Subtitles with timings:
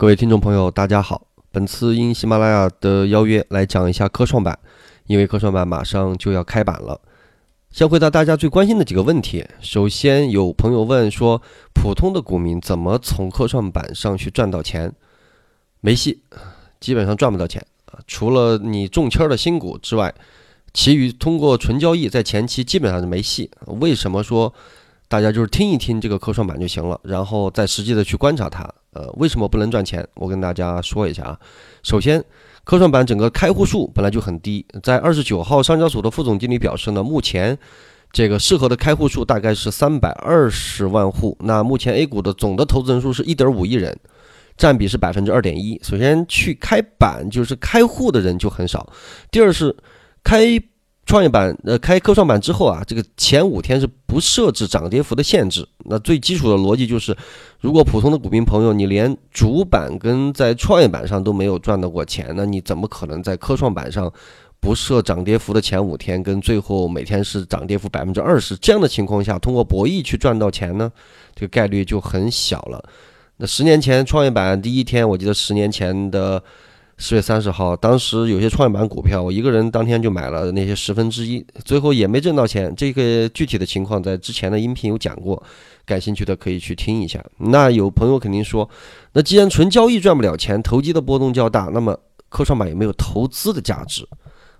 [0.00, 1.26] 各位听众朋友，大家好。
[1.52, 4.58] 本次应喜马拉雅的邀约来讲一下科创板，
[5.06, 6.98] 因为科创板马上就要开板了。
[7.70, 9.44] 先回答大家最关心的几个问题。
[9.60, 11.42] 首先，有朋友问说，
[11.74, 14.90] 普通的股民怎么从科创板上去赚到钱？
[15.82, 16.22] 没戏，
[16.80, 17.62] 基本上赚不到钱。
[18.06, 20.14] 除了你中签的新股之外，
[20.72, 23.50] 其余通过纯交易，在前期基本上是没戏。
[23.66, 24.54] 为什么说
[25.08, 28.66] 大家就是听一听这个科创板就行了，然后再实际的去观察它？
[28.92, 30.06] 呃，为什么不能赚钱？
[30.14, 31.38] 我跟大家说一下啊。
[31.82, 32.22] 首先，
[32.64, 37.56] 科创板整个开户数本来就很低，在二十九号，上交所的副总经理表示呢，目前
[38.12, 41.36] 这个适合的开户数大概是三百二十万户。
[41.40, 43.96] 那目前 A 股的总的投资人数是一点五亿人，
[44.56, 45.80] 占比是百分之二点一。
[45.82, 48.92] 首先去开板就是开户的人就很少。
[49.30, 49.76] 第二是
[50.24, 50.60] 开。
[51.10, 55.66] 创业板呃开科创板之后啊，这个前五天是不设置涨跌幅的限制。
[55.86, 57.16] 那最基础的逻辑就是，
[57.58, 64.08] 如果普通的股民朋友你连主板跟在创业板上都没有赚到过钱，那你怎么可能在科创板上
[64.60, 70.92] 不设涨跌幅的前五天跟最后每天是涨跌幅百分之二十这样的情况下，通过博弈去赚到钱呢？
[71.34, 72.80] 这个概率就很小了。
[73.38, 76.40] 那十年前创业板第一天，我记得十年前的。
[77.02, 82.72] 十月三十号，当时有些创业板股票，我一个人当天就买了那些十分之一，最后也没挣到钱。
[82.76, 85.42] 这个具体的情况在之前的音频有讲过，
[85.86, 87.24] 感兴趣的可以去听一下。
[87.38, 88.68] 那有朋友肯定说，
[89.14, 94.06] 那既然纯交易赚不了钱，投机的波动较大，那么科创板有没有投资的价值？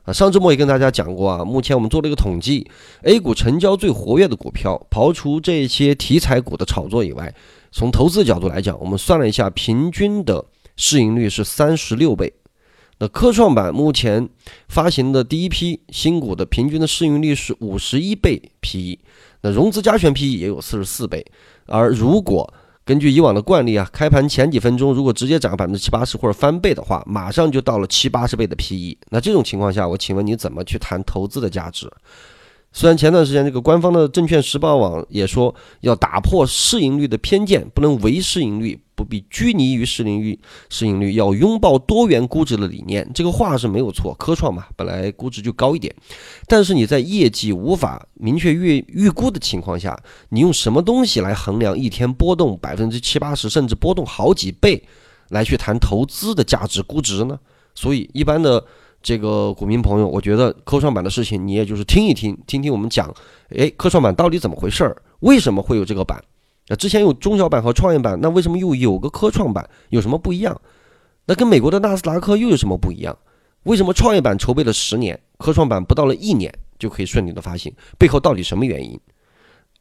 [0.05, 2.67] 啊，上周末也跟大家讲过啊，目前我们做了一个统计
[3.03, 7.35] ，A 股成交最活跃的股票，刨除这些题材股的炒作以外，
[7.71, 10.43] 从投资角度来讲，我们算了一下平均的。
[10.83, 12.33] 市盈率是三十六倍，
[13.01, 14.27] 那科创板目前
[14.67, 18.99] 发行的第一批新股的平均的市盈率是五十一倍 PE，
[19.43, 21.23] 那融资加权 PE 也有四十四倍，
[21.67, 22.51] 而如果
[22.83, 31.93] 根据以往的惯例啊，开盘前几分钟如果直接涨百分之七八十或者翻倍的话，马上就到了七八十倍的 PE，那这种情况下，我请问你怎么去谈投资的价值？
[32.73, 40.39] 虽然前段时间这个官方的证券时报网也说要打破市盈率的偏见，不能唯市盈率，不必拘泥于市盈率，
[40.69, 44.15] 市盈率要拥抱多元估值的理念，这个话是没有错。
[44.19, 45.95] 科创嘛，本来估值就高一点，
[46.47, 54.83] 但是你在业绩无法明确预预估的情况下，你用什么东西来衡量一天波动百分之七八十，甚至波动好几倍，
[55.31, 57.41] 来去谈投资的价值估值呢？
[57.75, 58.63] 所以一般的。
[59.03, 63.11] 这个股民朋友，我觉得科创板的事情，你也就是听一听，听听我们讲，
[63.49, 64.95] 哎，科创板到底怎么回事儿？
[65.21, 66.23] 为什么会有这个板？
[66.71, 69.69] 那之前有中小板和创业板，那为什么又有个科创板？
[69.89, 70.59] 有什么不一样？
[71.27, 73.19] 那跟美国的纳斯达克又有什么不一样？
[73.65, 77.75] 为什么创业板筹备了十年，科创板不到了一年就可以顺利的发行？
[77.99, 78.99] 背后到底什么原因？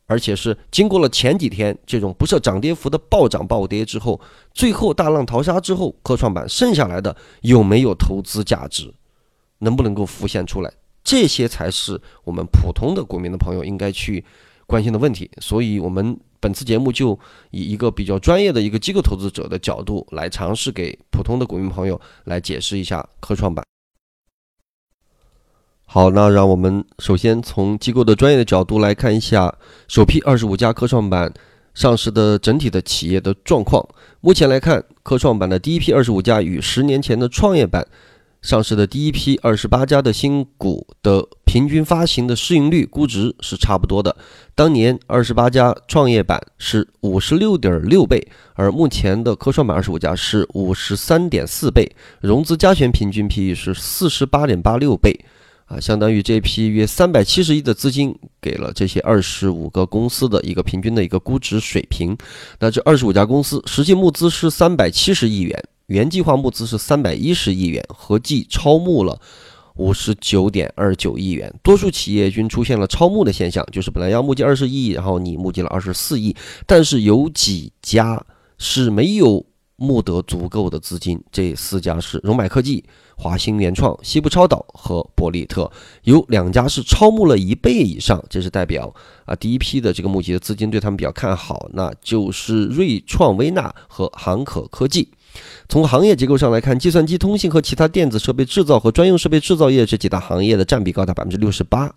[0.07, 4.19] 而且是经过了前几天这种不设涨跌幅的暴涨暴跌之后，
[4.55, 8.91] 最后大浪淘沙之后，科创板剩下来的有没有投资价值？
[9.59, 10.73] 能不能够浮现出来？
[11.03, 14.25] 这些才是我们普通的股民的朋友应该去
[14.65, 15.29] 关心的问题。
[15.39, 17.17] 所以，我们本次节目就
[17.51, 23.63] 以一个比较专业的一个机构投资者的角度来尝试给普通的股民朋友来解释一下科创板。
[25.85, 29.53] 好，那让我们首先从机构的专业的角度来看一下
[29.87, 31.33] 首批二十五家科创板
[31.73, 33.83] 上市的整体的企业的状况。
[34.21, 37.87] 目前来看，科创板的第一批二十五家与十年前的创业板。
[38.41, 44.15] 上市的第一批二十八家的新股的平均发行的市盈率估值是差不多的。
[44.55, 51.91] 当年二十八家创业板是五十六点六倍，而目前的科创板二十五家是五十三点四倍，
[52.21, 55.19] 融资加权平均 PE 是四十八点八六倍，
[55.65, 62.17] 啊，相当于这批约三百七十亿的资金给了这些二十五个公司的一个平均的一个估值水平。
[62.59, 65.61] 那这二十五家公司实际募资是三百七十亿元。
[65.89, 69.19] 原计划募资是三百一十亿元，合计超募了
[69.75, 71.51] 五十九点二九亿元。
[71.63, 76.35] 多数企业均出现了超募的现象，就是本来要募集二十亿，然后你募集了二十四亿。
[76.67, 78.23] 但是有几家
[78.59, 79.43] 是没有
[79.77, 82.83] 募得足够的资金，这四家是荣买科技、
[83.17, 85.71] 华兴原创、西部超导和博利特。
[86.03, 88.93] 有两家是超募了一倍以上，这是代表
[89.25, 95.09] 啊第一批的这个募集的资金对他们比较看好，那就是瑞创微纳和航可科技。
[95.67, 101.93] 从行业结构上来看，计算机通信和其他电子设备制造和专用设备制造业这几大行业的占比高达百分之六十八，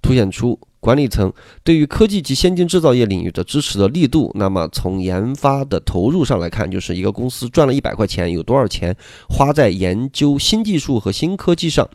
[0.00, 4.32] 凸显出管理层对于科技及先进制造业领域的支持的力度。
[4.34, 8.96] 那么从研发的投入上来看，就是一个公司赚了一百块钱，有多少钱
[9.28, 11.88] 花在研究新技术和新科技上？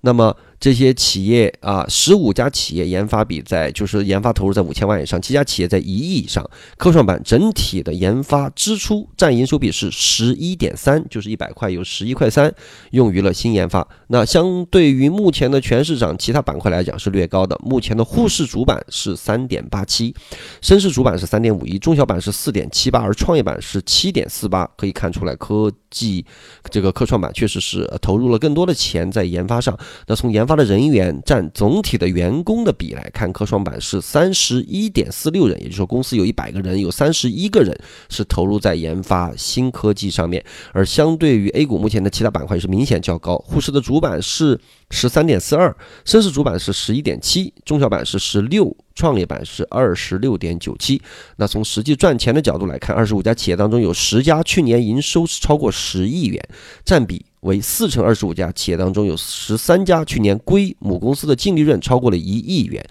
[0.00, 6.48] 那么这些企业啊，十五家企业研发比在就是研发投入在五千万以上，七家企业在一亿以上。
[6.76, 12.54] 科创板整体的研发支出占营收比是十一点三，就是一百块有十一块三
[12.92, 13.84] 用于了新研发。
[14.06, 17.58] 那相对于目前的全市场其他板块来讲是略高的。
[17.64, 20.14] 目前的沪市主板是三点八七，
[20.60, 24.64] 深市主板是三点五一，中小板是四点七八，而创业板是七点四八。
[24.76, 26.26] 可以看出来，科即
[26.70, 29.78] 这个科创板确实是投入了更多的钱在研发上。
[30.08, 37.78] 那从研发的人员占总体的员工的比来看，科创板是三十一点四六人，也就是说，公司有一百个人，有三十一个人
[38.08, 40.42] 是投入在研发新科技上面。
[40.72, 44.58] 而相对于 A 股目前的其他板块是明显较高，沪市的主板是
[44.92, 45.74] 十三点四二，
[46.04, 51.00] 深市主板是十一点七，中小板是十六，创业板是二十六点九七。
[51.36, 56.40] 那从实际赚钱的角度来看，二十五家企业当中有十家去年营收是超过十亿元，
[56.84, 57.24] 占比。
[57.40, 62.84] 为四成二十五家企业当中，有十三家去年归母公司的净利润超过了一亿元，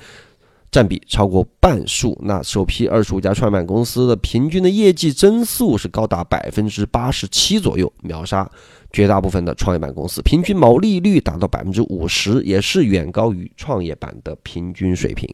[0.72, 2.18] 占比超过半数。
[2.24, 8.50] 那首批二十五家创业板公司的平均的业绩增速是高达百分之八十七左右，秒杀
[8.92, 10.22] 绝大部分的创业板公司。
[10.22, 15.30] 平均毛利率达到百分之五十，也是远高于创业板的平均水平。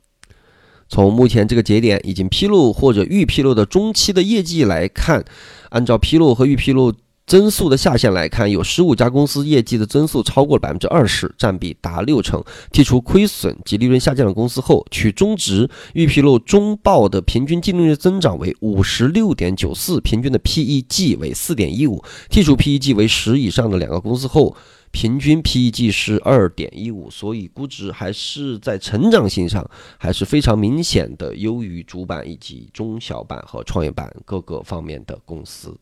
[0.89, 5.24] 从目前这个节点已经披露或者预披露的中期的业绩来看，
[5.69, 6.92] 按照披露和预披露。
[7.27, 12.41] 增速的下限来看，有十五家公司业绩的增速超过了百分之二十，占比达六成。
[12.71, 22.01] 剔除亏损及利润下降的公司后，取中值预披露中报的平均净利润增长为五十六点九四，平均的 PEG 为四点一五。
[22.29, 24.56] 剔除 PEG 为十以上的两个公司后，
[24.91, 35.77] 平均 PEG 是二点一五，所以估值还是在成长性上还是非常明显的优于主板以及中小板和创业板各个方面的公司。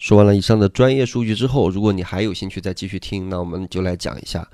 [0.00, 4.48] 说完了以上的专业数据之后，如果你还有兴趣再继续听，那我们就来讲一下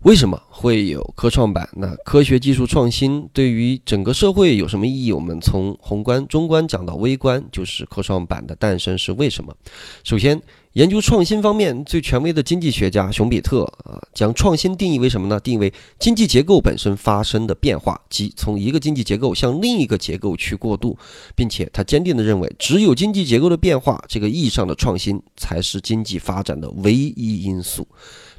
[0.00, 1.68] 为什么会有科创板。
[1.74, 5.12] 那科学技术创新对于整个社会有什么意义？
[5.12, 9.54] 我们从宏观、中观讲到微观，就是科创板的诞生是为什么？
[10.02, 10.42] 首先。
[10.74, 15.38] 研究创新方面最权威的经济学家熊彼特啊，将创新定义为什么呢？
[15.38, 20.98] 定义为经济结构本身发生的变化，即从一个经济结构向另一个结构去过渡，
[21.36, 27.86] 并且他坚定地认为，只有经济结构的变化，这个意义上的创新才是经济发展的唯一因素。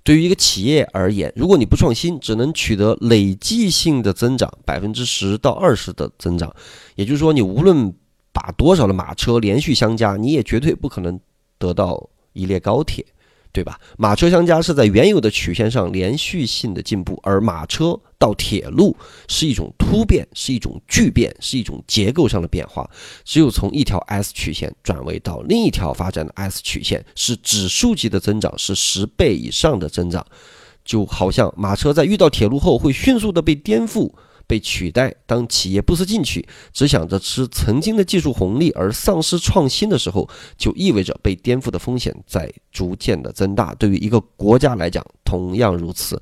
[0.03, 6.53] 对于一个企业而言，如果你不创新，只能取得累计性的增长，百分之十到二十的增长，
[6.95, 7.93] 也就是说，你无论
[8.33, 11.17] 把多少的马车连续相加，你也绝对不可能
[11.57, 12.09] 得到。
[12.35, 13.03] 一列高铁，
[13.51, 13.79] 对吧？
[13.97, 18.95] 马车相加是在原有的曲线上连续性的进步，而马车到铁路
[19.27, 22.89] 是一种突变，是一种巨变，是一种结构上的变化。
[23.23, 30.25] 只有从一条 S 曲线转为到另一条发展的 S 曲线，是指数级的增长，是十倍以上的增长。
[30.83, 34.11] 就好像马车在遇到铁路后会迅速的被颠覆。
[34.47, 35.13] 被取代。
[35.25, 43.73] 当企业不思进取，只想着吃曾经的技术红利而丧失创新的时候，就意味着被颠覆的风险在逐渐的增大。
[43.75, 46.21] 对于一个国家来讲，同样如此。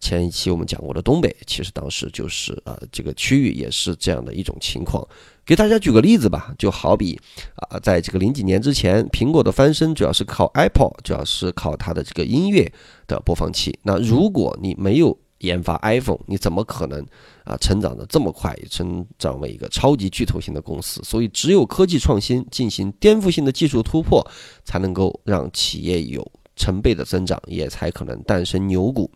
[0.00, 5.02] 前一期我们讲过的东北，其实当时就是呃这个区域也是这样的一种情况。
[5.46, 7.18] 给大家举个例子吧，就好比
[7.56, 12.70] 啊，在这个零几年之前，苹果的翻身主要是靠 Apple，主要是靠它的这个音乐
[13.06, 13.78] 的播放器。
[13.82, 17.04] 那如果你没有研发 iPhone，你怎么可能？
[17.44, 24.26] 啊，成长的这么快，成长为一个超级巨头型的公司，所以只有科技创新进行颠覆性的技术突破，
[24.64, 29.10] 才能够让企业有成倍的增长，也才可能诞生牛股。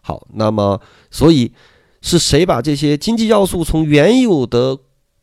[0.00, 1.52] 好，那么所以
[2.00, 4.78] 是谁把这些经济要素从原有的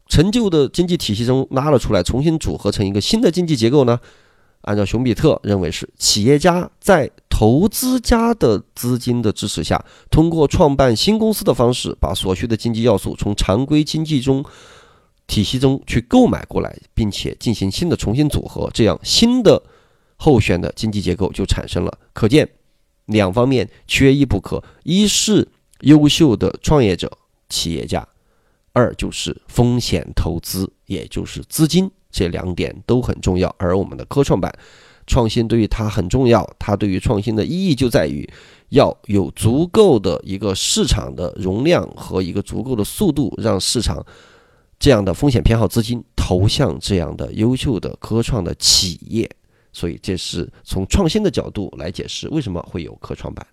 [0.07, 3.99] 陈旧的经济体系中拉了出来，重新组合成一个新的经济结构呢？
[4.63, 7.09] 按照熊彼特认为是企业家在。
[7.35, 14.45] 投资家的资金的支持下，通过创办新公司的方式，把所需的经济要素从常规经济中
[15.25, 19.61] 体系中去购买过来，并且进行新的重新组合，这样新的
[20.15, 21.97] 候选的经济结构就产生了。
[22.13, 22.47] 可见，
[23.07, 25.45] 两方面缺一不可：一是
[25.81, 27.11] 优秀的创业者、
[27.49, 28.07] 企业家；
[28.73, 31.89] 二就是风险投资，也就是资金。
[32.13, 33.53] 这两点都很重要。
[33.59, 34.57] 而我们的科创板。
[35.05, 38.25] 创新对于它很重要，它对于创新的意义就在于
[38.69, 44.01] 要有足够的一个市场的容量和一个足够的速度，让市场
[44.79, 49.29] 这样的风险偏好资金投向这样的优秀的科创的企业。
[49.73, 53.45] 所以，这是从创新的角度来解释为什么会有科创板。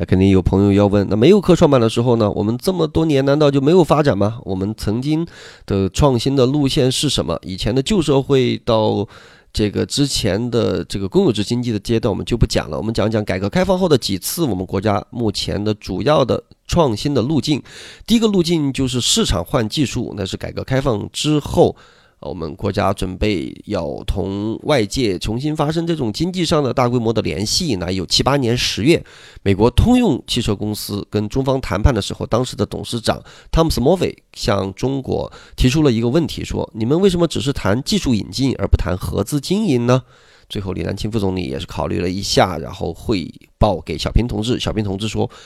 [0.00, 2.30] 那肯定有朋友要问，那没有科创板的时候呢？
[2.30, 4.38] 我们这么多年难道就没有发展吗？
[4.44, 5.26] 我们曾经
[5.66, 7.36] 的创新的路线是什么？
[7.42, 9.04] 以前的旧社会到
[9.52, 17.60] 这个之前的这个公有制经济的阶段我们就不讲了，我们讲讲改革开放后的几次我们国家目前的主要的创新的路径。
[18.06, 21.74] 第一个路径就是市场换技术，那是改革开放之后。
[22.20, 29.02] 我们国家准备要同外界重新发生这种经济上的大规模的联系，那有七八年十月，
[29.42, 33.22] 美国通用汽车公司跟中方谈判的时候，当时的董事长
[33.52, 40.02] 汤姆斯·莫菲向中国提出了一个问题，说：“你们为什么只是谈技术引进而不谈合资经营呢？”
[40.48, 45.30] 最后，李南清副总理也是考虑了一下，然后汇报给小平同志，小平同志说。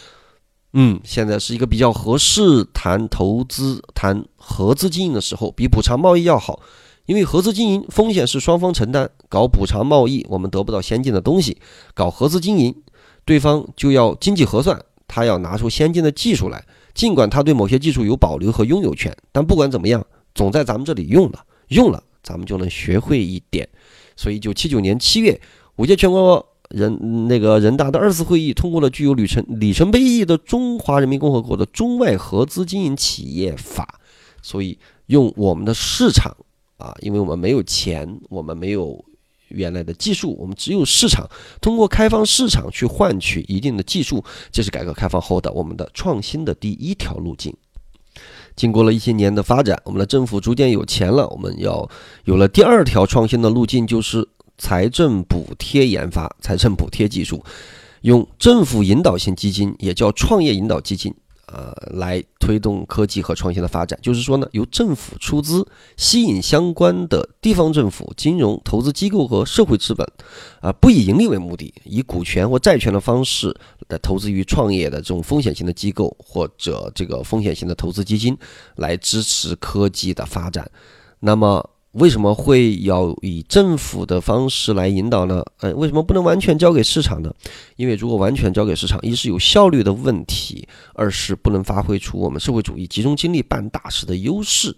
[0.74, 6.60] 嗯，现在是一个比较合适谈投资、谈合资经营的时候，比补偿贸易要好，
[7.04, 11.58] 因为合资经营风险是双方承担，搞补偿贸易我们得不到先进的东西，
[11.92, 12.74] 搞合资经营，
[13.26, 16.64] 对方就要经济核算，他要拿出先进的技术来，
[16.94, 20.02] 尽管他对某些技术有保留和拥有权，但不管怎么样，
[20.34, 23.68] 总在咱们这里用了，用了咱们就能学会一点，
[24.16, 25.38] 所以九七九年七月，
[25.76, 26.48] 五届全国。
[26.72, 34.00] 人那个人大的二次会议通过了具有里程里程碑意义的《中华人民共和国的中外合资经营企业法》，
[34.42, 36.34] 所以用我们的市场
[36.78, 39.04] 啊，因为我们没有钱，我们没有
[39.48, 41.28] 原来的技术，我们只有市场，
[41.60, 47.54] 通过开放市场去换取一定的技术，这是改革开放后的我们的创新的第一条路径。
[48.56, 51.88] 经过了一些年的发展，我们的政府逐渐有钱了，我们要
[52.24, 54.28] 有了第二条创新的路径，就是。
[54.62, 57.44] 财政补贴研发、财政补贴技术，
[58.02, 61.12] 用政府引导性基金，也叫创业引导基金，
[61.46, 63.98] 呃，来推动科技和创新的发展。
[64.00, 65.66] 就是说呢，由政府出资，
[65.96, 70.08] 吸引相关的地方政府、金融投资机构和社会资本，
[70.60, 73.52] 啊，不以盈利为目的，以股权或债权的方式
[73.88, 78.38] 来投资于创业的这种风险型的机构或者这个风险型的投资基金，
[78.76, 80.70] 来支持科技的发展。
[81.18, 81.68] 那么。
[81.92, 85.44] 为什么会要以政府的方式来引导呢？
[85.60, 87.30] 呃，为什么不能完全交给市场呢？
[87.76, 94.74] 因为如果完全交给市场，一是有效率的问题，二是不能发挥出我们社会主义集中精力办大事的优势。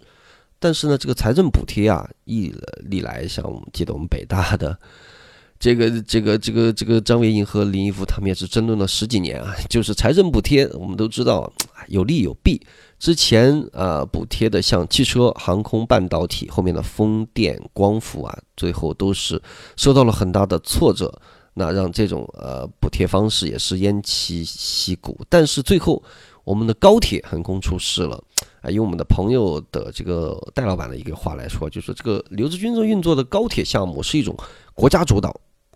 [0.59, 2.53] 但是呢，这个财政补贴啊，一
[2.83, 4.77] 历来像我们记得我们北大的
[5.57, 11.49] 这个这个这个这个张维迎和林毅夫他们也是争论了十几年啊，就是财政补贴，我们都知道
[11.87, 12.61] 有利有弊。
[13.05, 19.39] 之前呃补贴的像汽车、航空、半导体，后面的风电、光伏啊，最后都是
[19.77, 21.13] 受到了很大的挫折，
[21.53, 25.21] 那让这种呃补贴方式也是偃旗息鼓。
[25.29, 26.01] 但是最后
[26.43, 28.19] 我们的高铁横空出世了
[28.61, 34.35] 啊，用我们的朋友的这个戴老板的一个话来说，就是这个刘志军这运作的高铁项目是一种
[34.73, 35.31] 国家主导、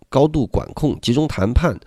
[0.08, 1.78] 高度管控、集中谈判。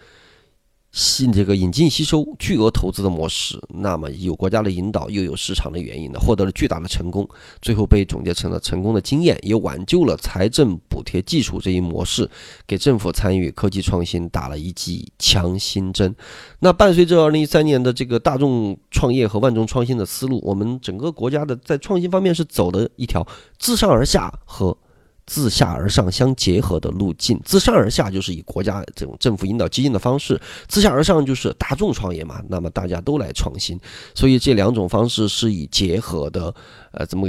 [0.94, 7.28] 吸这个引进吸收巨额投资的模式，那么有国家的引导，又有市场的原因呢，获得了巨大的成功，
[7.64, 12.30] 最后被总结成了成功的经验，也挽救了财政补贴技术这一模式，
[12.68, 16.16] 给政府参与科技创新打了一剂强心针。
[16.60, 24.78] 那伴随着二零一三年的这个大众创业和万众创新的思路，我们整个国家的在创新方面是走的一条自上而下和。
[25.26, 32.42] 自下而上相结合的路径，自上而下就是以国家这种政府引导基金的方式，自下而上就是大众创业嘛。
[32.50, 33.80] 那么大家都来创新，
[34.14, 36.54] 所以这两种方式是以结合的，
[36.92, 37.28] 呃，这么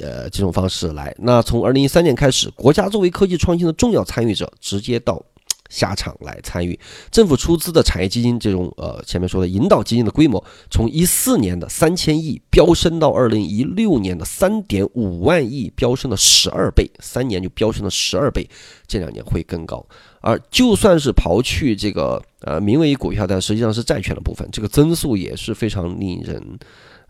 [0.00, 1.14] 呃这种方式来。
[1.18, 5.22] 那从二零一三年开始，国家作为科技创新的重要参与者，直接到。
[5.68, 6.78] 下场来参与
[7.10, 18.48] 政府出资的产业基金，这种呃前面说的引导基金的规模，从一四年的三千亿飙升到二零一六年的三点五万亿，飙升了十二倍，三年就飙升了十二倍，
[18.86, 19.84] 这两年会更高。
[20.20, 26.42] 而就算是刨去这个呃名为股票，但实际上是债券的部分，这个增速也是非常令人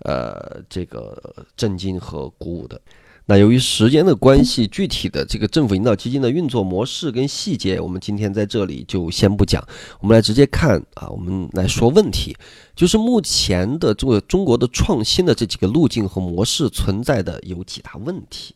[0.00, 2.80] 呃这个震惊和鼓舞的。
[3.28, 9.66] 那由于时间的关系，具体的这个政府引导基金的运作模式跟细节，我们今天在这里就先不讲。
[10.00, 12.36] 我们来直接看啊，我们来说问题，
[12.76, 18.54] 就是目前的这个中国的创新的这几个路径和模式存在的有几大问题。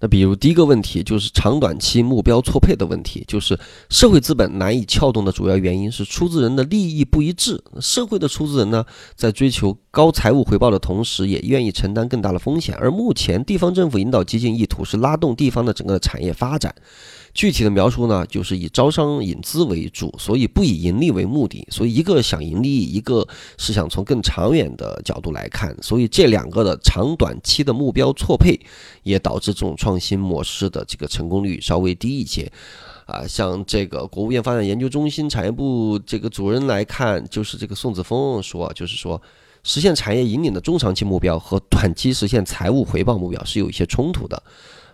[0.00, 3.58] 那比如第一个问题就是长短期目标错配的问题，就是
[3.90, 7.60] 社会资本难以撬动的主要原因是出资人的利益不一致。
[7.80, 8.84] 社会的出资人呢，
[9.16, 12.76] 在追求高财务回报的同时，也愿意承担更大的风险。
[12.76, 16.74] 而目前地方政府引导基金意图是拉动地方的整个产业发展。
[17.34, 21.64] 具体的描述呢，就是以招商引资为主，所以不以盈利为目的。
[21.70, 23.26] 所以一个想盈利，一个
[23.58, 25.76] 是想从更长远的角度来看。
[25.82, 28.58] 所以这两个的长短期的目标错配，
[29.02, 32.50] 也导致这种创新模式的这个成功率稍微低一些。
[33.06, 39.20] 啊，像这个国务院发展研究中心产业部这个主任来看，就是这个宋子峰说，就是说
[39.64, 44.42] 实现产业引领的中长期目标和短期实现财务回报目标是有一些冲突的。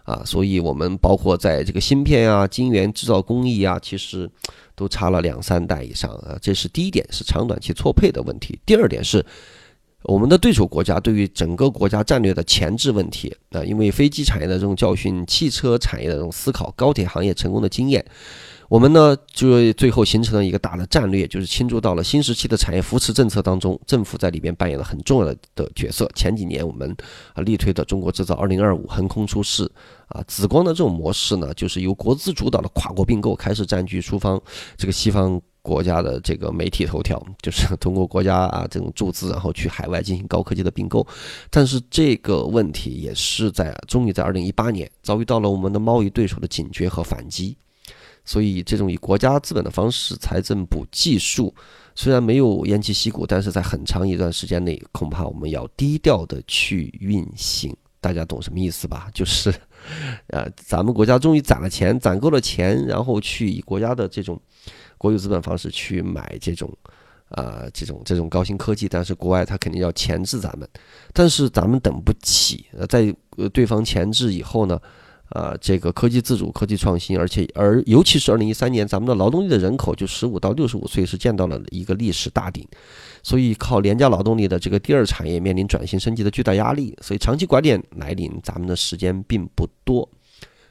[0.05, 4.31] 啊，所以我们包括在这个芯片啊、晶圆制造工艺啊，其实
[4.77, 6.39] 都差了两三代以上啊。
[6.41, 8.57] 这是第一点，是长短期错配的问题。
[8.65, 9.25] 第二点是
[10.05, 18.05] 我们的对手国家对于整个国家战略的前置问题啊，因为飞机产业的这种教训、汽车产业的这种思考、高铁行业成功的经验。
[18.69, 26.11] 我们呢，就最后形成了一个大的战略，就是倾注到了新时期的产业扶持政策当中，政府在里边扮演了很重要的的角色。
[26.15, 26.95] 前几年我们
[27.35, 29.71] 啊力推的“中国制造二零二五”横空出世
[30.09, 34.41] 啊，紫光的这种模式呢，就是由国资主导的跨国并购开始占据书方
[34.77, 41.05] 这个西方国家的这个媒体头条， 就是通过国家啊这种注资，然后去海外进行高科技的并购。
[41.49, 47.57] 但是这个问题也是在终于在二零一八年遭遇到了我们的贸易对手的警觉和反击。
[48.27, 51.55] 所以，这种以国家资本的方式财政补技术，
[51.95, 57.77] 虽然没有偃旗息鼓，但是在很长一段时间内，恐怕我们要低调的去运行。
[58.01, 59.09] 大家懂什么意思吧？
[59.13, 59.53] 就是，
[60.29, 64.41] 呃，咱们国家终于攒了钱，攒够了钱，然后去以国家的这种
[65.05, 66.73] 国有资本方式去买这种，
[67.29, 68.89] 啊，这种这种高新科技。
[68.89, 70.67] 但是国外他肯定要钳制咱们，
[71.13, 72.65] 但是咱们等不起。
[72.73, 73.15] 呃，在
[73.53, 74.81] 对方钳制以后呢？
[75.31, 82.65] 啊，这个科技自主、科技创新，而且而尤其是二零一三年，咱们的劳动力的人口就十五到六十五岁是见到了一个历史大顶，
[83.23, 90.09] 所以靠廉价劳动力的这个第二产业面临转型升级的巨大压力，所以长期拐点来临，咱们的时间并不多。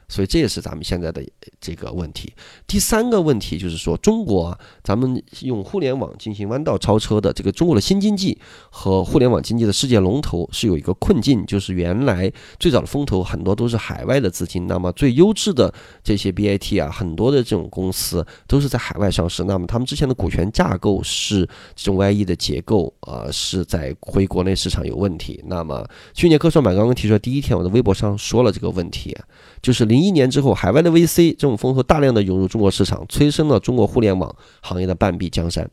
[0.08, 1.22] 所以这也是咱们现在的
[1.60, 2.32] 这个问题。
[2.66, 8.38] 第三个问题就是说，中国咱们用互联网进行弯道超车的这个中国的新经济
[8.70, 25.42] 和互联网经济的世界龙头是有一个困境，就是原来最早的风投很多都是海外的资金，那么最优质的这些 BAT 啊，很多的这种公司都是在海外上市，那么他们之前的股权架构是这种 YE 的结构啊，是在回国内市场有问题。
[25.46, 29.16] 那么去年科创板刚刚提出来第一天，我在微博上说了这个问题，
[29.62, 35.70] 就是零一年之后，海外的 VC 这种风投大量的涌入中国市场，催生了中国互联网行业的半壁江山。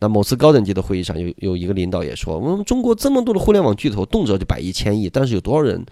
[0.00, 5.82] 那某次高等级的会议上，有有一个领导也说，我们中国这么多的互联网巨头，动辄就百亿、千亿，但是有多少人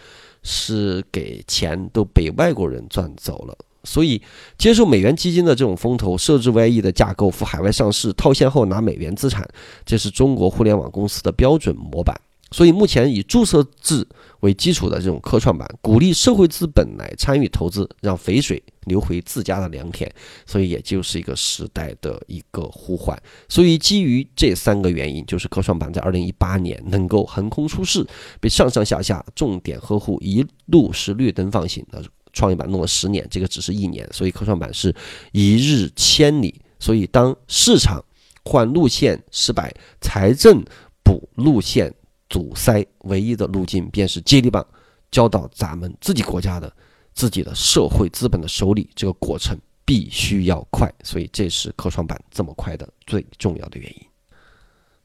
[0.43, 3.57] 是给钱都被外国人赚走了？
[3.85, 4.21] 所以，
[4.59, 9.49] 接受美元基金的这种风投，设置 YE 的架构，赴海外上市，套现后拿美元资产，
[9.87, 12.15] 这是中国互联网公司的标准模板。
[12.53, 14.07] 所以，目前以注册制
[14.41, 20.11] 为基础的这种科创板，鼓励社会资本来参与投资，让肥水流回自家的良田，
[20.47, 23.21] 所以也就是一个时代的一个呼唤。
[23.49, 28.07] 所以，基于这三个原因，就是科创板在二零一八年能够横空出世，
[28.41, 31.85] 被上上下下重点呵护，一路是绿灯放行。
[31.91, 34.95] 的创业板弄了十年，这个只是一年，所以科创板是
[35.33, 36.61] 一日千里。
[36.79, 38.05] 所以，当市场
[38.45, 40.63] 换路线失败，财政
[41.03, 41.95] 补路线。
[42.33, 44.67] 阻塞唯一的路径便是接力棒
[45.11, 46.73] 交到咱们自己国家的
[47.13, 54.01] 自己的社会资本的手里，这个过程必须要快，所以这是科创板这么快的最重要的原因。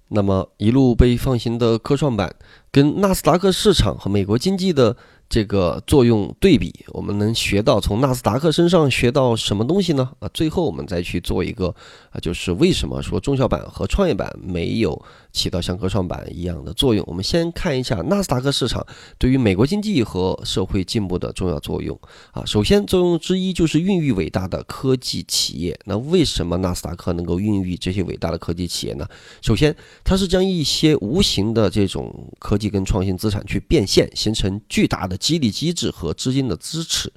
[0.08, 2.34] 那么一路被放行的科创板，
[2.72, 4.96] 跟纳斯达克市场和美国经济的。
[5.30, 10.10] 这个作用对比，我们能学到从纳斯达克身上学到什么东西呢？
[10.20, 11.68] 啊，最后我们再去做一个
[12.12, 15.00] 啊，就是为什么说中小板和创业板没有
[15.34, 17.04] 起到像科创板一样的作用？
[17.06, 18.86] 我们先看一下纳斯达克市场
[19.18, 22.00] 对于美国经济和社会进步的重要作用
[22.32, 22.46] 啊。
[22.46, 25.78] 首先，作用之一就是孕育伟大的科技企业。
[25.84, 29.06] 那为什么纳斯达克能够孕育这些伟大的科技企业呢？
[29.42, 35.17] 首先，它是将一些无形的这种科技跟创新资产去变现，形成巨大的。
[35.18, 37.12] 激励机制和资金的支持，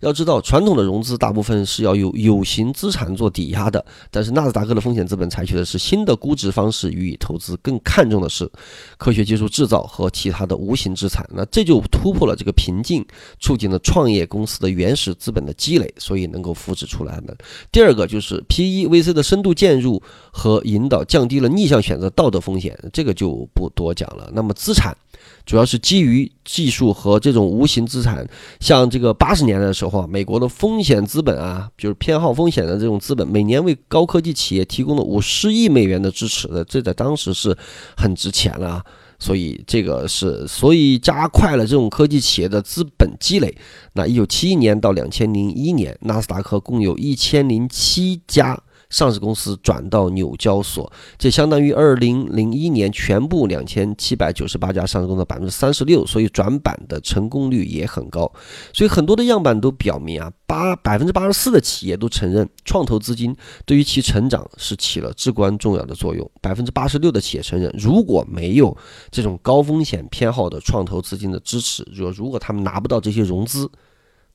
[0.00, 8.50] 要知道传统的融资大部分是要有有形资产做抵押的，但是纳斯达克的风险资本采取的是新的估值方式予以投资，更看重的是
[8.98, 11.26] 科学技术制造和其他的无形资产。
[11.32, 13.04] 那这就突破了这个瓶颈，
[13.40, 17.36] 促进了创业公司的原始资本的积累，所以能够复制出来的。
[17.72, 24.30] 第二个就是 PE、VC 的深度介入和引导，降低了逆向选择道德风险，这个就不多讲了。
[24.32, 24.96] 那么资产。
[25.46, 28.28] 主要是基于技术和这种无形资产，
[28.60, 37.56] 像这个八十年代的时候啊，美国的风险资本啊，就是偏好风险的这种资本，每年为高科技企业提供了五十亿美元的支持的，这在当时是
[37.96, 38.68] 很值钱了。
[38.68, 38.84] 啊
[39.18, 43.56] 所以这个是，所以加快了这种科技企业的资本积累。
[43.94, 48.62] 那一九七一年到两千零一年，纳斯达克共有一千零七家。
[48.90, 58.30] 上市公司转到纽交所，这相当于二零零一年全部两千七百九十八家上市公司的百分之三十六，所以转板的成功率也很高。
[58.72, 66.30] 所以很多的样板都表明啊，八百分之八十四的企业都承认创投资金对于其成长是起了至关重要的作用。
[66.40, 68.76] 百分之八十六的企业承认，如果没有
[69.10, 73.70] 这种高风险偏好的创投资金的支持，如如果他们拿不到这些融资。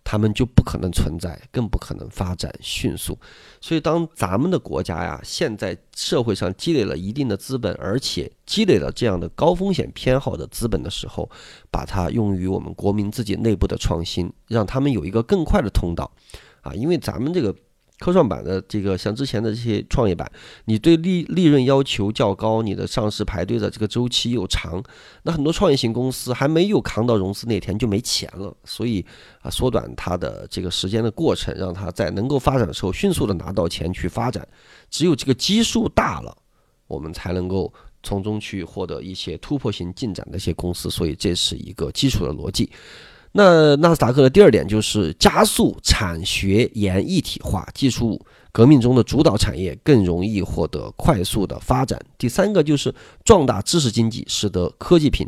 [0.04, 3.18] 他们就不可能存在，更不可能发展迅速。
[3.60, 11.30] 所以，当咱们的国家呀，现在社会上积累了一定的资本，而且积累了这样的高风险偏好的资本的时候，
[11.70, 16.12] 把它用于我们国民自己内部的创新，让他们有一个更快的通道
[16.62, 17.56] 啊，因为咱们这个。
[18.02, 20.30] 科创板的这个像之前的这些创业板，
[20.66, 24.84] 你对利利润要求较高，你的上市排队的这个周期又长，
[25.22, 29.06] 那很多创业型公司还没有扛到融资那天就没钱了，所以
[29.42, 34.48] 啊，缩短它的这个时间的过程，让它在能够发展的时候迅速的拿到钱去发展。
[34.90, 36.36] 只有这个基数大了，
[36.88, 42.68] 我们才能够从中去获得一些突破性进展的一些公司，所以这是一个基础的逻辑。
[43.34, 48.20] 那纳斯达克的第二点就是加速产学研一体化，技术
[48.52, 51.98] 革命中的主导产业更容易获得快速的发展。
[52.18, 55.26] 第三个就是壮大知识经济，使得科技品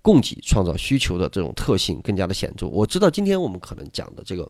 [0.00, 2.68] 供给创造需求的这种特性更加的显著。
[2.68, 4.48] 我知道今天我们可能讲的这个，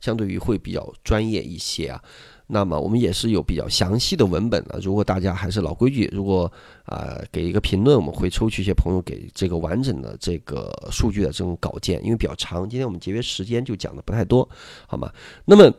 [0.00, 2.02] 相对于会比较专业一些啊。
[2.50, 4.78] 那么我们也是有比较详细的文本的。
[4.82, 6.50] 如果大家还是老规矩，如果
[6.84, 12.68] 啊给一个评论，我们会抽取一些朋友给这个完整的这个数据的这种稿件，因为比较长。
[12.68, 14.48] 今天我们节约时间，就讲的不太多，
[14.86, 15.10] 好吗？
[15.44, 15.72] 那么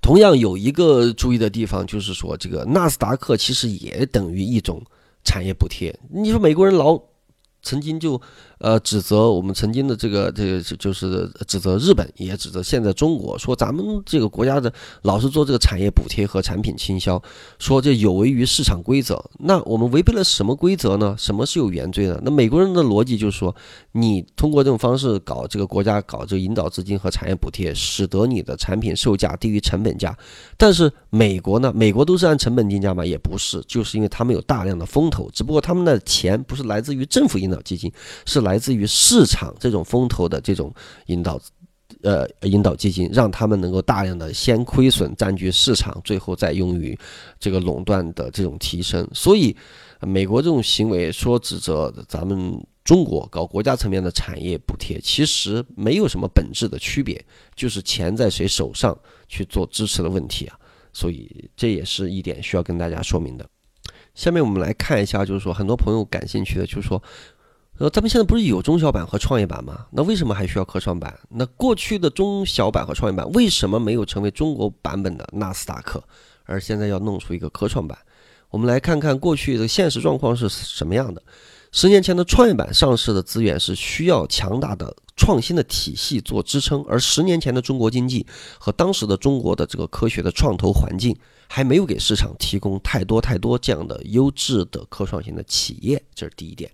[0.00, 4.80] 同样有一个注意的地方，就是说这个纳斯达克其实也等于一种
[5.24, 5.92] 产业补贴。
[6.10, 7.11] 你说美国人老。
[7.62, 8.20] 曾经就，
[8.58, 14.72] 呃，指责我们曾经的这个这个就是指责日本，也指责现在中国，说咱们这个国家的
[15.02, 17.22] 老是做这个产业补贴和产品倾销，
[17.60, 19.22] 说这有违于市场规则。
[19.38, 21.14] 那我们违背了什么规则呢？
[21.16, 22.20] 什么是有原罪呢？
[22.24, 23.54] 那美国人的逻辑就是说，
[23.92, 30.16] 你通过这种方式搞这个国家搞这个引导资金和产业补贴，使得你的产品售价低于成本价。
[30.56, 31.72] 但是美国呢？
[31.72, 33.06] 美国都是按成本定价吗？
[33.06, 37.51] 也不是，就是因为他们有大量的风投，只不过他们的钱不是来自于政府引。
[37.52, 37.92] 导基金
[38.24, 40.74] 是来自于市场这种风投的这种
[41.06, 41.40] 引导，
[42.02, 46.98] 呃，引导基金，让他们能够大量的先亏损占据市场，最后再用于
[47.38, 49.06] 这个垄断的这种提升。
[49.12, 49.54] 所以，
[50.00, 60.58] 美国这种行为说指责咱们中国搞国家层面的产业补贴，其实没有什么本质的区别，就是钱在谁手上去做支持的问题啊。
[60.92, 63.46] 所以这也是一点需要跟大家说明的。
[64.14, 67.00] 下面我们来看一下，就是说很多朋友感兴趣的，就是说。
[67.82, 69.86] 呃，咱们现在不是有中小板和创业板吗？
[69.90, 71.18] 那为什么还需要科创板？
[71.28, 76.00] 那过去的中小板和创业板为什么没有成为中国版本的纳斯达克，
[76.44, 77.98] 而现在要弄出一个科创板？
[78.50, 81.20] 我们来看看过去的现实状况是什么样的。
[81.72, 88.24] 十年前的创业板上市的资源是需要强大的创新的体系做支撑，而十年前的中国经济
[88.60, 91.16] 和当时的中国的这个科学的创投环境。
[91.54, 96.70] 还没有给市场提供太多太多这样的优质的科创型的企业，这是第一点。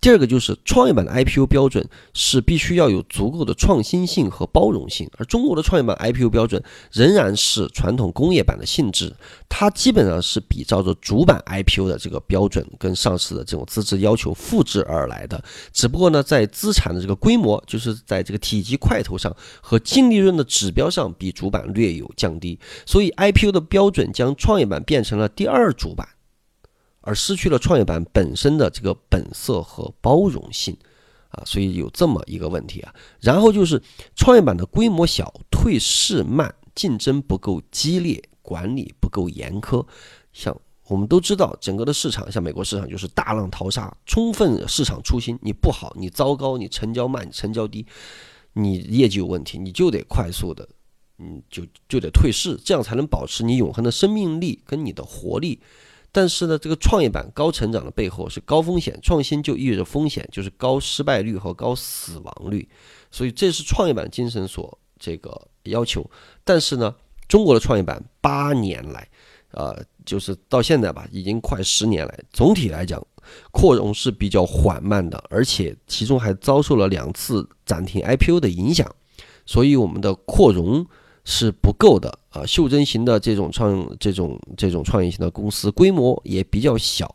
[0.00, 9.14] 第二个就是创业板的 IPO 标准是必须要有足够的创新性和包容性，而中国的创业板 IPO 标准仍然是传统工业板的性质，
[9.50, 24.21] 它基本上是比照着主板 IPO 的这个标准跟上市的这种资质要求复制而来的，只不过呢，在资产的这个规模，就是在这个体积块头上和净利润的指标上比主板略有降低，所以 IPO 的标准将。
[24.22, 26.08] 将创业板变成了第二主板，
[27.00, 30.76] 而失去了创业板本身的这个本色和包容性
[31.30, 32.94] 啊，所以有这么一个问题啊。
[33.20, 33.82] 然后就是
[34.14, 39.84] 创业板的规模小、退市慢、竞争不够激烈、管理不够严苛。
[40.32, 40.56] 像
[40.86, 45.36] 我们都知道，整个的市场，像美国市场就是大浪淘沙，充分市场初心。
[45.42, 47.84] 你不好，你糟糕，你成交慢，成交低，
[48.52, 50.68] 你业绩有问题，你就得快速的。
[51.24, 55.60] 嗯，就就得退市，这样才能保持你永恒的生命力跟你的活力。
[56.10, 62.68] 但是呢，这个创业板高成长的背后是高风险，创新就意味着风险，就是高失败率和高死亡率。
[63.12, 66.04] 所以这是创业板精神所这个要求。
[66.42, 66.92] 但是呢，
[67.28, 69.08] 中国的创业板八年来，
[69.52, 73.00] 呃，就是到现在吧，已经快十年来，总体来讲
[73.52, 78.92] 扩容是比较缓慢的，而且其中还遭受了两次暂停 IPO 的影响。
[79.46, 80.84] 所以我们的扩容。
[81.24, 82.44] 是不够的啊！
[82.44, 87.06] 袖珍型的这种创这种这种创业型的公司规模也比较小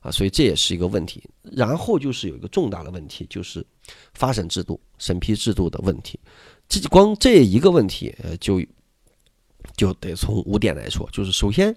[0.00, 1.22] 啊，所以这也是一个问题。
[1.42, 3.64] 然后就是有一个重大的问题，就是
[4.12, 6.18] 发审制度、审批制度的问题。
[6.68, 8.60] 这光这一个问题，呃，就
[9.76, 11.08] 就得从五点来说。
[11.12, 11.74] 就是首先，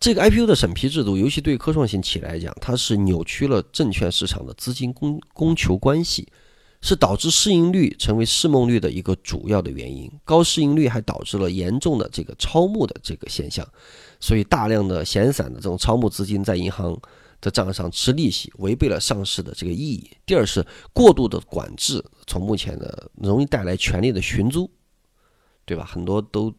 [0.00, 6.26] 这个 IPO 的审批制度，尤其对科创型企业来讲，它是扭曲了证券市场的资金供供求关系。
[6.82, 10.10] 是导致市盈率成为市梦率的一个主要的原因。
[10.24, 13.66] 高市盈率还导致了严重的这个超募的这个现象，
[14.20, 17.00] 所以大量的闲散的这种超募资金在银行
[17.40, 20.10] 的账上吃利息，违背了上市的这个意义。
[20.26, 24.68] 第二是过度的管制，从目前的容易带来权力的寻租，
[25.64, 25.84] 对吧？
[25.84, 26.52] 很多都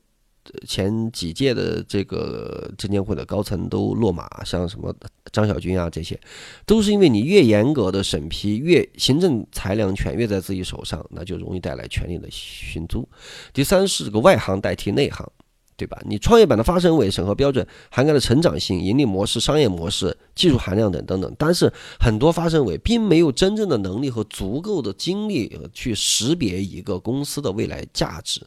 [0.67, 4.93] 前几届的这个证监会的高层都落马，像什么
[5.31, 6.19] 张小军啊，这些
[6.65, 13.07] 都是因为你越严格的审批，越行政裁量权越在自己手上，那就容易带来权力的寻租。
[13.53, 15.27] 第三是这个外行代替内行。
[15.75, 15.99] 对吧？
[16.05, 28.39] 你创业板的发审委审核标准涵盖了成长性、盈利模式、商业模式、技术含量等等等，但是很多发审委并没有真正的能力和足够的精力去识别一个公司的未来价值。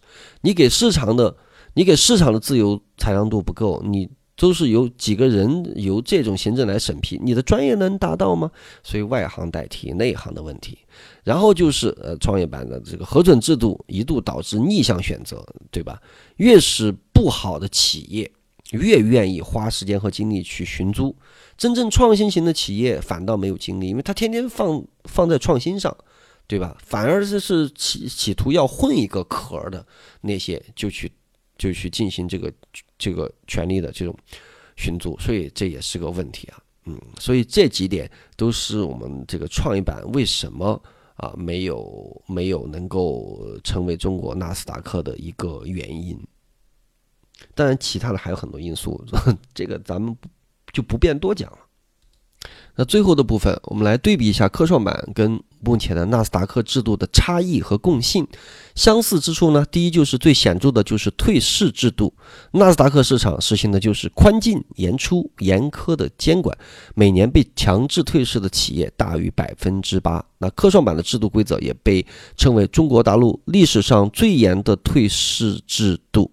[0.42, 1.36] 你给市场的，
[1.76, 4.10] 你给市场的自由裁量度不够，你。
[4.38, 8.50] 都是由几个人由这种行政来审批，你的专业能达到吗？
[8.82, 10.76] 所以外行代替内行的问题，
[11.24, 15.98] 然后就是呃创业板的这个核准制度一度导致逆向选择，对吧？
[16.36, 18.30] 越是不好的企业，
[18.72, 21.16] 越愿意花时间和精力去寻租，
[21.56, 25.96] 真正创新型的企业反倒没有精力，因为他天天放放在创新上，
[26.46, 26.76] 对吧？
[26.84, 29.86] 反而是是企企图要混一个壳的
[30.20, 31.10] 那些就去。
[31.58, 32.52] 就去进行这个
[32.98, 34.16] 这个权利的这种
[34.76, 40.80] 寻租，所以这也是个问题啊，嗯，所以这几点都是我们这个创业板为什么
[41.14, 46.18] 啊没有没有能够成为中国纳斯达克的一个原因。
[47.54, 49.02] 当然，其他的还有很多因素，
[49.52, 50.16] 这个咱们
[50.72, 51.58] 就不便多讲了。
[52.74, 58.24] 那最后的部分，我们来对比一下科创板跟目前的纳斯达克制度的差异和共性。
[58.76, 62.14] 相似之处呢，第一就是最显著的就是退市制度。
[62.52, 66.56] 纳斯达克市场实行的就是宽进严出、严苛的监管，
[66.94, 70.24] 每年被强制退市的企业大于百分之八。
[70.38, 76.30] 那科创板的制度规则也被称为中国大陆历史上最严的退市制度。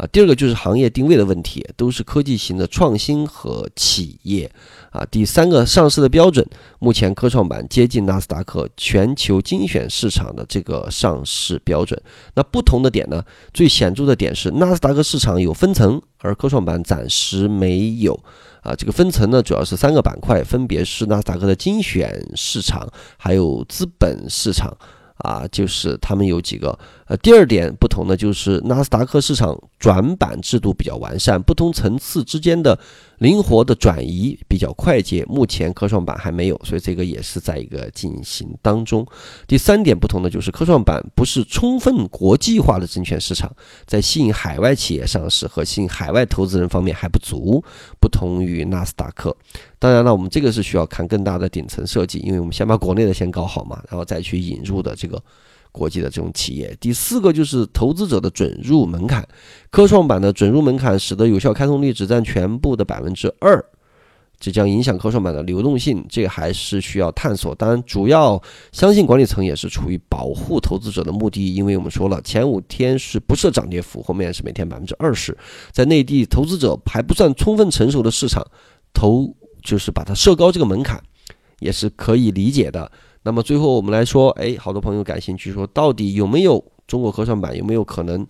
[0.00, 4.50] 啊，第二个就是行业定位的问题，都是科技型的创新和企业。
[4.90, 6.44] 啊，第三个上市的标准，
[6.78, 12.00] 目前科创板接近纳斯达克全球精选市场的这个上市标准。
[12.34, 18.18] 那不同的点呢，最显著的点是纳斯达克市场有分层，而科创板暂时没有。
[18.62, 24.74] 啊，这个分层呢，主要是三个板块，分别是纳斯达克的精选市场，还有资本市场。
[25.22, 26.78] 啊，就是他们有几个，
[27.10, 32.78] 呃，第二点不同的就是纳斯达克市场转板制度比较完善，不同层次之间的
[33.18, 35.24] 灵活的转移比较快捷。
[35.28, 39.04] 目前科创板还没有，所以这个也是在一个进行当中。
[39.48, 43.50] 第三点不同的就是科创板不是充分国际化的证券市场，
[43.86, 47.60] 在吸引海外企业上市和吸引海外投资人方面还不足，
[48.00, 49.36] 不同于纳斯达克。
[49.80, 55.20] 当然了，我们这个是需要看更大的顶层设计，因为我们先把国内的先搞好嘛，然后再去引入的这个
[55.72, 56.76] 国际的这种企业。
[56.80, 59.26] 第四个就是投资者的准入门槛，
[59.70, 63.64] 科创板的准入门槛使得有效开通率只占全部的百分之二，
[64.38, 67.54] 这将影响科创板的流动性，这个还是需要探索。
[67.54, 68.40] 当然，主要
[68.72, 75.36] 相信管理层也是出于保护投资者的目的，因为我们说了前五天是不设涨跌幅，后面是每天百分之二十，
[75.72, 78.46] 在内地投资者还不算充分成熟的市场
[78.94, 79.34] 投。
[79.62, 80.98] 就是把它设高这个门槛，
[81.58, 82.90] 也是可以理解的。
[83.22, 88.26] 那么最后我们来说，哎，好多朋友感兴趣，说到底有没有中国科创板有没有可能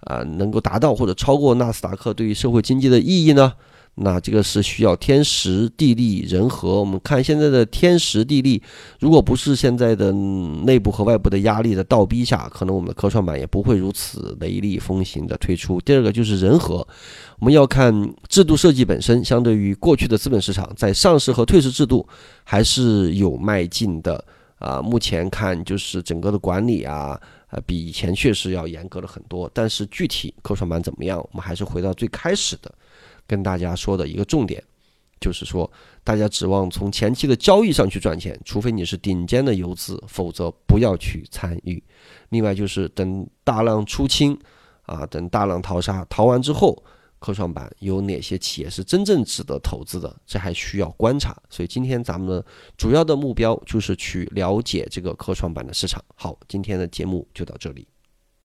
[0.00, 3.54] 啊能够达到或者超过纳斯达克对于社会经济的意义呢？
[3.96, 6.80] 那这个是需要天时地利人和。
[6.80, 8.60] 我们看现在的天时地利，
[8.98, 15.80] 如果不是现在的内部和外部的压力的倒逼下，可能我们的科创板也不会如此雷厉风行的推出。
[15.80, 16.86] 第二个就是人和，
[17.38, 22.04] 我们要看制度设计本身，相对于过去的资本市场，在上市和退市制度
[22.42, 24.24] 还是有迈进的
[24.58, 24.82] 啊。
[24.82, 27.16] 目前看就是整个的管理啊，
[27.50, 29.48] 呃，比以前确实要严格了很多。
[29.54, 32.74] 但是具体科创板怎么样，我们还是回到最开始的。
[33.26, 34.62] 跟大家说的一个重点，
[35.20, 35.70] 就是说，
[36.02, 41.82] 大家指望从前期的交易上去赚钱，除非你是顶尖的游资，否则不要去参与。
[42.28, 44.38] 另外就是等大浪出清，
[44.82, 46.82] 啊，等大浪淘沙，淘完之后，
[47.18, 51.34] 科创板有哪些企业是真正值得投资的，这还需要观察。
[51.48, 52.44] 所以今天咱们的
[52.76, 56.04] 主要的目标就是去了解这个科创板的市场。
[56.14, 57.88] 好，今天的节目就到这里。